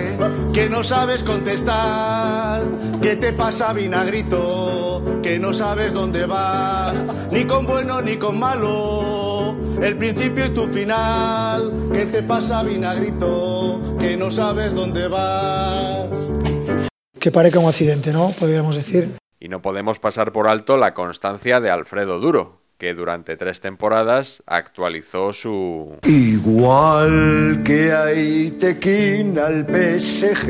Que 0.53 0.69
no 0.69 0.83
sabes 0.83 1.23
contestar. 1.23 2.63
¿Qué 3.01 3.17
te 3.17 3.33
pasa, 3.33 3.73
Vinagrito? 3.73 5.21
Que 5.23 5.39
no 5.39 5.53
sabes 5.53 5.95
dónde 5.95 6.27
vas. 6.27 6.95
Ni 7.31 7.45
con 7.45 7.67
bueno 7.67 8.01
ni 8.03 8.17
con 8.17 8.39
malo. 8.39 9.55
El 9.81 9.97
principio 9.97 10.47
y 10.47 10.51
tu 10.51 10.67
final. 10.67 11.91
¿Qué 11.93 12.07
te 12.07 12.23
pasa, 12.23 12.63
Vinagrito? 12.63 13.97
Que 13.99 14.17
no 14.17 14.31
sabes 14.31 14.75
dónde 14.75 15.07
vas. 15.09 16.07
Que 17.19 17.31
parezca 17.31 17.59
un 17.59 17.69
accidente, 17.69 18.13
¿no? 18.13 18.31
Podríamos 18.39 18.75
decir. 18.75 19.17
Y 19.41 19.49
no 19.49 19.63
podemos 19.63 19.99
pasar 20.01 20.33
por 20.33 20.49
alto 20.49 20.77
la 20.77 20.95
constancia 20.95 21.61
de 21.61 21.71
Alfredo 21.71 22.19
Duro, 22.19 22.58
que 22.79 22.95
durante 22.95 23.37
tres 23.37 23.61
temporadas 23.61 24.43
actualizó 24.47 25.33
su... 25.33 25.99
Igual 26.05 27.63
que 27.65 27.93
hay 27.93 28.53
tequín 28.53 29.37
al 29.39 29.67
PSG. 29.67 30.49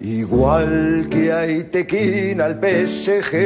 Igual 0.00 1.06
que 1.10 1.32
hay 1.32 1.64
tequín 1.64 2.40
al 2.40 2.58
PSG. 2.58 3.36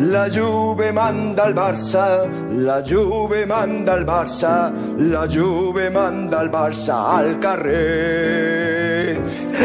La 0.00 0.28
Juve 0.30 0.92
manda 0.92 1.44
al 1.44 1.54
Barça, 1.54 2.28
la 2.52 2.82
Juve 2.86 3.46
manda 3.46 3.94
al 3.94 4.04
Barça, 4.04 4.70
la 4.98 5.26
Juve 5.26 5.90
manda 5.90 6.40
al 6.40 6.50
Barça 6.50 7.16
al 7.18 7.40
carré. 7.40 9.16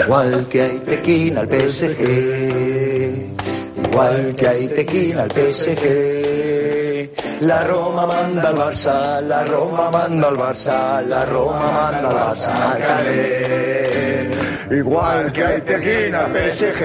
Igual 0.03 0.47
que 0.47 0.61
hay 0.61 0.79
tequina 0.79 1.41
al 1.41 1.47
PSG, 1.47 3.30
igual 3.91 4.35
que 4.35 4.47
hay 4.47 4.67
tequina 4.69 5.23
al 5.23 5.31
PSG. 5.31 5.83
La 7.41 7.63
Roma 7.63 8.05
manda 8.05 8.49
al 8.49 8.55
Barça, 8.55 9.19
la 9.21 9.43
Roma 9.43 9.89
manda 9.91 10.27
al 10.29 10.37
Barça, 10.37 11.01
la 11.05 11.25
Roma 11.25 11.71
manda 11.71 12.09
al 12.09 12.15
Barça 12.15 12.77
carré. 12.79 14.31
Igual 14.71 15.31
que 15.33 15.43
hay 15.43 15.61
tequina 15.61 16.25
al 16.25 16.31
PSG, 16.31 16.81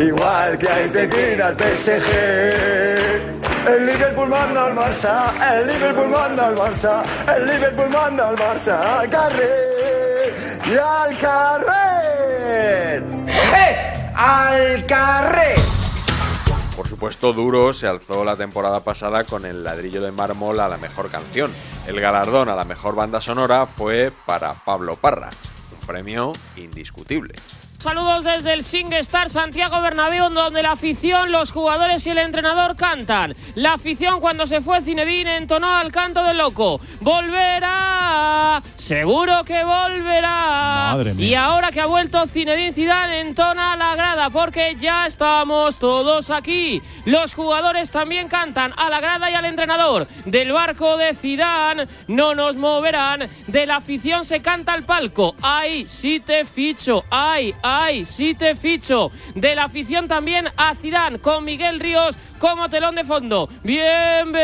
igual 0.00 0.58
que 0.58 0.68
hay 0.68 0.88
tequina 0.88 1.46
al 1.46 1.56
PSG. 1.56 2.12
El 3.68 3.86
Liverpool 3.86 4.28
manda 4.28 4.66
al 4.66 4.74
Barça, 4.74 5.30
el 5.52 5.66
Liverpool 5.68 6.08
manda 6.08 6.48
al 6.48 6.56
Barça, 6.56 7.02
el 7.36 7.46
Liverpool 7.46 7.90
manda 7.90 8.28
al 8.30 8.36
Barça 8.36 8.80
al 9.00 9.08
carré 9.08 10.34
y 10.66 10.76
al 10.76 11.16
carré. 11.16 12.96
¡Eh! 13.54 13.87
¡Al 14.20 14.84
carré! 14.84 15.54
Por 16.74 16.88
supuesto, 16.88 17.32
Duro 17.32 17.72
se 17.72 17.86
alzó 17.86 18.24
la 18.24 18.34
temporada 18.34 18.80
pasada 18.80 19.22
con 19.22 19.46
el 19.46 19.62
ladrillo 19.62 20.02
de 20.02 20.10
mármol 20.10 20.58
a 20.58 20.68
la 20.68 20.76
mejor 20.76 21.08
canción. 21.08 21.52
El 21.86 22.00
galardón 22.00 22.48
a 22.48 22.56
la 22.56 22.64
mejor 22.64 22.96
banda 22.96 23.20
sonora 23.20 23.66
fue 23.66 24.10
para 24.26 24.54
Pablo 24.54 24.96
Parra, 24.96 25.30
un 25.70 25.86
premio 25.86 26.32
indiscutible. 26.56 27.36
Saludos 27.80 28.24
desde 28.24 28.54
el 28.54 28.64
SingStar 28.64 29.30
Santiago 29.30 29.80
Bernabéu, 29.80 30.30
donde 30.30 30.64
la 30.64 30.72
afición, 30.72 31.30
los 31.30 31.52
jugadores 31.52 32.04
y 32.06 32.10
el 32.10 32.18
entrenador 32.18 32.74
cantan. 32.74 33.36
La 33.54 33.74
afición 33.74 34.18
cuando 34.18 34.48
se 34.48 34.60
fue 34.60 34.82
Zinedine 34.82 35.36
entonó 35.36 35.76
al 35.76 35.92
canto 35.92 36.24
del 36.24 36.38
loco. 36.38 36.80
Volverá, 37.00 38.60
seguro 38.74 39.44
que 39.44 39.62
volverá. 39.62 40.90
Madre 40.90 41.14
mía. 41.14 41.28
Y 41.28 41.34
ahora 41.36 41.70
que 41.70 41.80
ha 41.80 41.86
vuelto 41.86 42.26
Zinedine 42.26 42.72
Zidane 42.72 43.20
entona 43.20 43.76
la 43.76 43.94
grada 43.94 44.28
porque 44.30 44.76
ya 44.80 45.06
estamos 45.06 45.78
todos 45.78 46.30
aquí. 46.30 46.82
Los 47.04 47.32
jugadores 47.34 47.92
también 47.92 48.26
cantan 48.26 48.74
a 48.76 48.90
la 48.90 49.00
grada 49.00 49.30
y 49.30 49.34
al 49.34 49.44
entrenador. 49.44 50.08
Del 50.24 50.50
barco 50.50 50.96
de 50.96 51.14
Zidane 51.14 51.86
no 52.08 52.34
nos 52.34 52.56
moverán. 52.56 53.28
De 53.46 53.66
la 53.66 53.76
afición 53.76 54.24
se 54.24 54.42
canta 54.42 54.72
al 54.72 54.82
palco. 54.82 55.36
Ay, 55.42 55.86
sí 55.88 56.18
te 56.18 56.44
ficho. 56.44 57.04
Ay, 57.08 57.54
ay, 57.68 58.06
sí 58.06 58.34
te 58.34 58.54
ficho. 58.54 59.10
De 59.34 59.54
la 59.54 59.64
afición 59.64 60.08
también 60.08 60.48
a 60.56 60.74
Zidane 60.74 61.18
con 61.18 61.44
Miguel 61.44 61.80
Ríos 61.80 62.16
como 62.38 62.68
telón 62.68 62.94
de 62.94 63.04
fondo. 63.04 63.48
Bienvenido. 63.62 64.38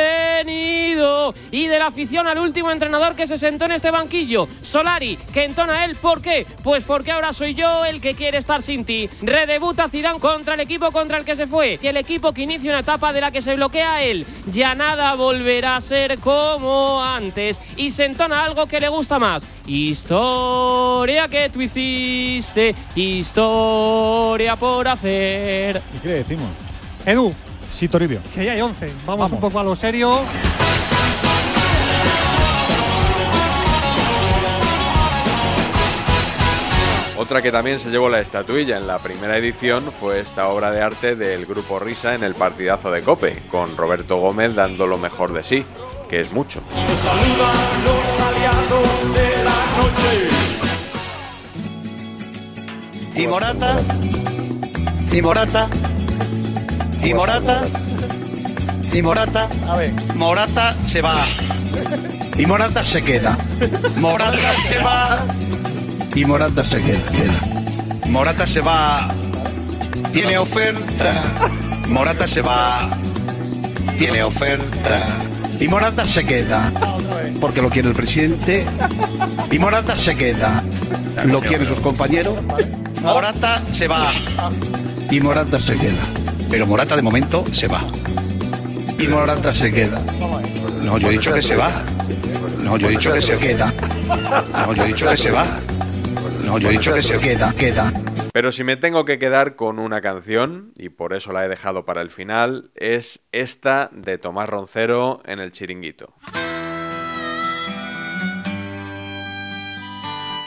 Y 1.51 1.67
de 1.69 1.79
la 1.79 1.87
afición 1.87 2.27
al 2.27 2.39
último 2.39 2.71
entrenador 2.71 3.15
que 3.15 3.27
se 3.27 3.39
sentó 3.39 3.65
en 3.65 3.73
este 3.73 3.91
banquillo, 3.91 4.49
Solari, 4.63 5.17
que 5.33 5.45
entona 5.45 5.85
él. 5.85 5.97
¿Por 5.97 6.21
qué? 6.21 6.47
Pues 6.63 6.85
porque 6.85 7.13
ahora 7.13 7.33
soy 7.33 7.55
yo 7.55 7.85
el 7.85 8.01
que 8.01 8.15
quiere 8.15 8.39
estar 8.39 8.63
sin 8.63 8.85
ti. 8.85 9.09
Redebuta 9.23 9.89
Zidane 9.89 10.21
contra 10.21 10.55
el 10.55 10.61
equipo 10.61 10.93
contra 10.93 11.19
el 11.19 11.25
que 11.25 11.37
se 11.37 11.47
fue. 11.47 11.79
Y 11.81 11.87
el 11.87 11.97
equipo 11.97 12.33
que 12.33 12.43
inicia 12.43 12.71
una 12.71 12.81
etapa 12.81 13.13
de 13.13 13.21
la 13.21 13.31
que 13.31 13.43
se 13.43 13.55
bloquea 13.55 14.03
él. 14.03 14.27
Ya 14.47 14.75
nada 14.75 15.15
volverá 15.15 15.77
a 15.77 15.81
ser 15.81 16.19
como 16.19 17.03
antes. 17.03 17.59
Y 17.77 17.91
se 17.93 18.05
entona 18.07 18.45
algo 18.45 18.67
que 18.67 18.81
le 18.81 18.89
gusta 18.89 19.19
más. 19.19 19.45
Historia 19.67 21.29
que 21.29 21.49
tú 21.51 21.61
hiciste. 21.63 22.75
Historia 22.95 24.57
por 24.57 24.89
hacer. 24.89 25.81
¿Y 25.95 25.99
qué 25.99 26.09
le 26.09 26.15
decimos? 26.15 26.49
Edu, 27.07 27.35
Sí, 27.75 27.89
Toribio. 27.89 28.21
que 28.33 28.45
ya 28.45 28.53
hay 28.53 28.61
11. 28.61 28.87
Vamos, 28.87 29.05
Vamos. 29.07 29.33
un 29.33 29.41
poco 29.41 29.59
a 29.59 29.65
lo 29.65 29.75
serio. 29.75 30.21
Otra 37.17 37.41
que 37.41 37.53
también 37.53 37.79
se 37.79 37.91
llevó 37.91 38.09
la 38.09 38.21
estatuilla 38.21 38.77
en 38.77 38.87
la 38.89 38.99
primera 38.99 39.37
edición 39.39 39.91
fue 40.01 40.21
esta 40.21 40.49
obra 40.49 40.71
de 40.73 40.83
arte 40.83 41.15
del 41.17 41.47
grupo 41.47 41.79
Risa 41.79 42.15
en 42.15 42.25
el 42.25 42.35
partidazo 42.35 42.91
de 42.91 43.03
Cope, 43.03 43.41
con 43.51 43.77
Roberto 43.77 44.17
Gómez 44.17 44.55
dando 44.55 44.87
lo 44.87 44.99
mejor 44.99 45.33
de 45.33 45.45
sí, 45.45 45.65
que 46.11 46.21
es 46.21 46.33
mucho. 46.33 46.61
Nos 46.75 46.99
saludan 46.99 47.85
los 47.85 48.21
aliados 48.21 49.15
de 49.15 49.45
la 49.45 49.55
noche. 49.79 50.29
Y 53.23 53.27
Morata, 53.29 53.77
y 55.13 55.23
Morata, 55.23 55.69
y 57.05 57.13
Morata, 57.13 57.63
y 58.93 59.03
Morata, 59.03 59.49
a 59.69 59.77
ver, 59.77 59.93
Morata 60.15 60.75
se 60.87 61.03
va, 61.03 61.17
y 62.39 62.47
Morata 62.47 62.83
se 62.83 63.03
queda, 63.03 63.37
Morata 63.99 64.39
se 64.67 64.79
va, 64.79 65.19
y 66.15 66.25
Morata 66.25 66.65
se 66.65 66.83
queda, 66.83 67.11
queda. 67.11 68.11
Morata 68.11 68.47
se 68.47 68.61
va, 68.61 69.09
tiene 70.13 70.39
oferta, 70.39 71.23
Morata 71.89 72.27
se 72.27 72.41
va, 72.41 72.89
tiene 73.99 74.23
oferta, 74.23 75.07
y 75.61 75.69
Morata 75.69 76.07
se 76.07 76.25
queda, 76.25 76.73
porque 77.41 77.61
lo 77.61 77.69
quiere 77.69 77.89
el 77.89 77.95
presidente, 77.95 78.65
y 79.51 79.59
Morata 79.59 79.97
se 79.97 80.17
queda, 80.17 80.63
lo 81.25 81.41
quieren 81.41 81.67
sus 81.67 81.81
compañeros, 81.81 82.39
Morata 83.03 83.61
se 83.71 83.89
va. 83.89 84.11
Y 85.11 85.21
Morata 85.21 85.61
se 85.61 85.77
queda. 85.77 86.14
Pero 86.55 86.69
Morata 86.69 86.95
de 86.95 87.03
momento 87.03 87.45
se 87.53 87.67
va. 87.67 87.83
Y 88.97 89.09
Morata 89.09 89.53
se 89.53 89.73
queda. 89.73 89.99
No, 90.85 90.99
yo 90.99 91.09
he 91.09 91.11
dicho 91.11 91.35
que 91.35 91.43
se 91.43 91.57
va. 91.57 91.73
No, 92.63 92.77
yo 92.77 92.87
he 92.87 92.91
dicho 92.93 93.13
que 93.13 93.21
se 93.21 93.37
queda. 93.39 93.73
No, 94.53 94.73
yo 94.73 94.85
he 94.85 94.87
dicho 94.87 95.11
que 95.11 95.17
se 95.17 95.33
va. 95.33 95.47
No, 96.45 96.57
yo 96.59 96.69
he 96.69 96.73
dicho 96.75 96.95
que 96.95 97.03
se 97.03 97.19
queda, 97.19 97.53
queda. 97.55 97.93
Pero 98.33 98.53
si 98.53 98.63
me 98.63 98.77
tengo 98.77 99.05
que 99.05 99.19
quedar 99.19 99.57
con 99.57 99.81
una 99.81 100.01
canción, 100.01 100.73
y 100.77 100.91
por 100.91 101.13
eso 101.13 101.33
la 101.33 101.45
he 101.45 101.49
dejado 101.49 101.85
para 101.85 102.03
el 102.03 102.11
final, 102.11 102.71
es 102.77 103.19
esta 103.33 103.91
de 103.93 104.19
Tomás 104.19 104.49
Roncero 104.49 105.23
en 105.27 105.41
el 105.41 105.51
chiringuito. 105.51 106.15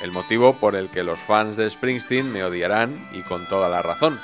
El 0.01 0.13
motivo 0.13 0.53
por 0.53 0.77
el 0.77 0.87
que 0.87 1.03
los 1.03 1.19
fans 1.19 1.57
de 1.57 1.69
Springsteen 1.69 2.31
me 2.31 2.45
odiarán 2.45 2.95
y 3.11 3.23
con 3.23 3.45
toda 3.49 3.67
la 3.67 3.81
razón. 3.81 4.17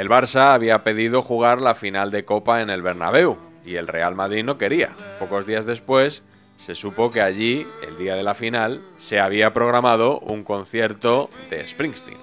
El 0.00 0.08
Barça 0.08 0.54
había 0.54 0.82
pedido 0.82 1.20
jugar 1.20 1.60
la 1.60 1.74
final 1.74 2.10
de 2.10 2.24
Copa 2.24 2.62
en 2.62 2.70
el 2.70 2.80
Bernabéu 2.80 3.36
y 3.66 3.74
el 3.74 3.86
Real 3.86 4.14
Madrid 4.14 4.42
no 4.42 4.56
quería. 4.56 4.92
Pocos 5.18 5.44
días 5.44 5.66
después 5.66 6.22
se 6.56 6.74
supo 6.74 7.10
que 7.10 7.20
allí, 7.20 7.66
el 7.86 7.98
día 7.98 8.14
de 8.14 8.22
la 8.22 8.32
final, 8.32 8.80
se 8.96 9.20
había 9.20 9.52
programado 9.52 10.18
un 10.20 10.42
concierto 10.42 11.28
de 11.50 11.68
Springsteen. 11.68 12.16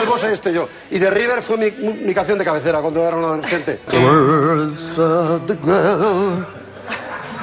El 0.00 0.06
boss 0.06 0.24
este 0.24 0.52
yo. 0.52 0.68
Y 0.90 0.98
de 0.98 1.10
River 1.10 1.42
fue 1.42 1.56
mi, 1.56 1.70
mi 1.70 2.14
canción 2.14 2.38
de 2.38 2.44
cabecera 2.44 2.80
cuando 2.80 3.06
era 3.06 3.16
un 3.16 3.24
adolescente. 3.24 3.80
The 3.86 3.98
words 3.98 4.98
of 4.98 5.46
the 5.46 5.54
girl. 5.54 6.46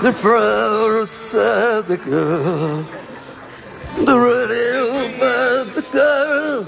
The 0.01 0.13
words 0.23 1.35
of 1.35 1.87
the 1.87 1.97
girl. 1.97 2.85
The 4.05 4.13
radio 4.13 4.85
of 5.21 5.73
the 5.75 5.81
girl. 5.91 6.65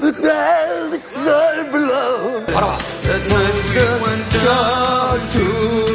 The 0.00 0.12
girl 0.12 0.90
that's 0.90 1.16
all 1.26 1.64
below. 1.72 2.42
Ahora 2.54 2.66
va. 2.66 2.78
Go 4.30 5.18
to 5.32 5.46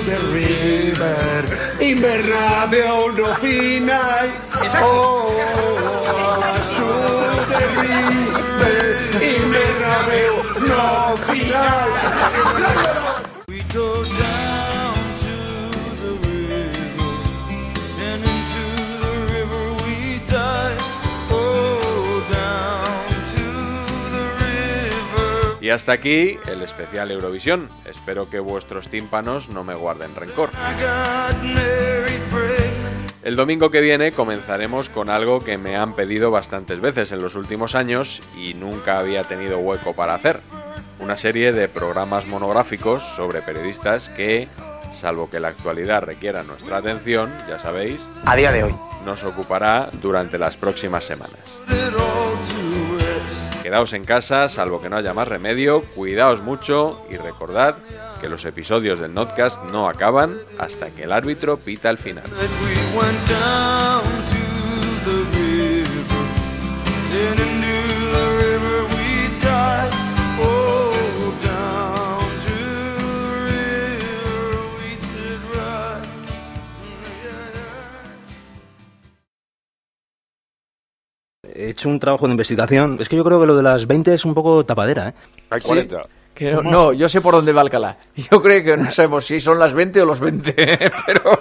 the 0.06 0.18
river. 0.34 1.44
Invernadeo 1.80 3.12
no 3.12 3.36
final. 3.36 4.30
Oh, 4.82 5.32
to 6.04 6.63
hasta 25.74 25.92
aquí 25.92 26.38
el 26.48 26.62
especial 26.62 27.12
Eurovisión. 27.12 27.68
Espero 27.86 28.30
que 28.30 28.40
vuestros 28.40 28.88
tímpanos 28.90 29.50
no 29.50 29.64
me 29.64 29.76
guarden 29.76 30.16
rencor. 30.16 30.50
El 33.24 33.36
domingo 33.36 33.72
que 33.72 33.82
viene 33.82 34.12
comenzaremos 34.12 34.90
con 34.90 35.10
algo 35.10 35.40
que 35.40 35.58
me 35.58 35.78
han 35.78 35.94
pedido 35.94 36.30
bastantes 36.30 36.80
veces 36.80 37.12
en 37.12 37.22
los 37.22 37.36
últimos 37.36 37.74
años 37.74 38.22
y 38.38 38.54
nunca 38.54 39.00
había 39.00 39.24
tenido 39.24 39.60
hueco 39.60 39.94
para 39.94 40.14
hacer. 40.14 40.42
Una 41.00 41.18
serie 41.18 41.52
de 41.52 41.68
programas 41.68 42.28
monográficos 42.28 43.04
sobre 43.16 43.42
periodistas 43.42 44.10
que, 44.10 44.48
salvo 44.92 45.30
que 45.30 45.40
la 45.40 45.50
actualidad 45.50 46.04
requiera 46.04 46.44
nuestra 46.44 46.78
atención, 46.78 47.32
ya 47.48 47.60
sabéis, 47.60 48.02
A 48.26 48.36
día 48.36 48.52
de 48.52 48.66
hoy. 48.66 48.76
nos 49.06 49.24
ocupará 49.24 49.90
durante 50.02 50.38
las 50.38 50.56
próximas 50.58 51.06
semanas. 51.06 51.40
Quedaos 53.64 53.94
en 53.94 54.04
casa, 54.04 54.50
salvo 54.50 54.82
que 54.82 54.90
no 54.90 54.98
haya 54.98 55.14
más 55.14 55.26
remedio, 55.26 55.84
cuidaos 55.96 56.42
mucho 56.42 57.02
y 57.10 57.16
recordad 57.16 57.76
que 58.20 58.28
los 58.28 58.44
episodios 58.44 59.00
del 59.00 59.14
Notcast 59.14 59.64
no 59.72 59.88
acaban 59.88 60.36
hasta 60.60 60.90
que 60.90 61.04
el 61.04 61.14
árbitro 61.14 61.56
pita 61.56 61.90
el 61.90 61.98
final. 61.98 62.26
Hecho 81.74 81.90
un 81.90 82.00
trabajo 82.00 82.26
de 82.26 82.32
investigación. 82.32 82.98
Es 83.00 83.10
que 83.10 83.16
yo 83.16 83.24
creo 83.24 83.40
que 83.40 83.48
lo 83.48 83.56
de 83.58 83.64
las 83.64 83.86
20 83.86 84.14
es 84.14 84.26
un 84.26 84.34
poco 84.34 84.64
tapadera, 84.64 85.10
¿eh? 85.10 85.14
Hay 85.50 85.62
Sí. 85.62 85.88
Que 86.34 86.52
no, 86.52 86.64
no, 86.64 86.94
yo 86.94 87.08
sé 87.08 87.22
por 87.22 87.36
dónde 87.36 87.54
va 87.54 87.62
Alcalá. 87.62 87.96
Yo 88.16 88.42
creo 88.42 88.64
que 88.64 88.76
no 88.76 88.90
sabemos 88.90 89.26
si 89.26 89.40
son 89.40 89.60
las 89.60 89.74
20 89.74 90.02
o 90.02 90.06
los 90.06 90.20
20. 90.20 90.54
Pero 91.06 91.40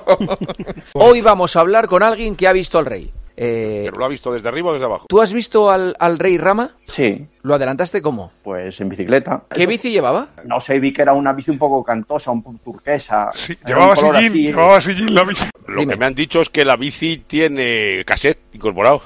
hoy 0.94 1.22
vamos 1.22 1.56
a 1.56 1.60
hablar 1.60 1.86
con 1.86 2.02
alguien 2.02 2.36
que 2.36 2.46
ha 2.46 2.52
visto 2.52 2.78
al 2.78 2.84
rey. 2.84 3.10
Eh, 3.34 3.84
¿Pero 3.86 3.96
lo 3.96 4.04
ha 4.04 4.08
visto 4.08 4.30
desde 4.30 4.48
arriba 4.50 4.68
o 4.68 4.72
desde 4.74 4.84
abajo? 4.84 5.06
¿Tú 5.08 5.22
has 5.22 5.32
visto 5.32 5.70
al, 5.70 5.96
al 5.98 6.18
rey 6.18 6.36
Rama? 6.36 6.72
Sí. 6.86 7.26
¿Lo 7.42 7.54
adelantaste 7.54 8.02
cómo? 8.02 8.30
Pues 8.44 8.78
en 8.82 8.90
bicicleta. 8.90 9.44
¿Qué 9.48 9.66
bici 9.66 9.90
llevaba? 9.90 10.28
No 10.44 10.60
sé, 10.60 10.78
vi 10.78 10.92
que 10.92 11.00
era 11.00 11.14
una 11.14 11.32
bici 11.32 11.50
un 11.50 11.58
poco 11.58 11.82
cantosa, 11.82 12.30
un 12.30 12.42
poco 12.42 12.58
turquesa. 12.62 13.30
Llevaba 13.66 13.96
sillín, 13.96 14.14
así. 14.14 14.42
llevaba 14.48 14.80
sillín 14.82 15.14
la 15.14 15.24
bici. 15.24 15.44
Lo 15.68 15.86
que 15.86 15.96
me 15.96 16.04
han 16.04 16.14
dicho 16.14 16.42
es 16.42 16.50
que 16.50 16.66
la 16.66 16.76
bici 16.76 17.24
tiene 17.26 18.02
cassette 18.04 18.38
incorporado. 18.52 19.00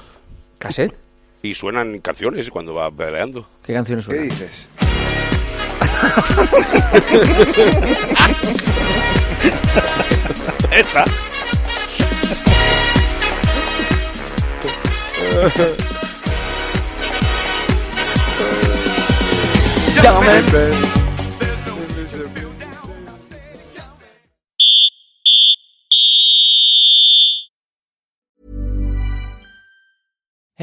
¿Cassette? 0.57 0.93
Y 1.41 1.53
suenan 1.53 1.99
canciones 1.99 2.49
cuando 2.49 2.73
va 2.73 2.91
pedaleando. 2.91 3.47
¿Qué 3.63 3.73
canciones 3.73 4.07
¿Qué 4.07 4.19
dices? 4.19 4.67
Esa. 10.71 11.05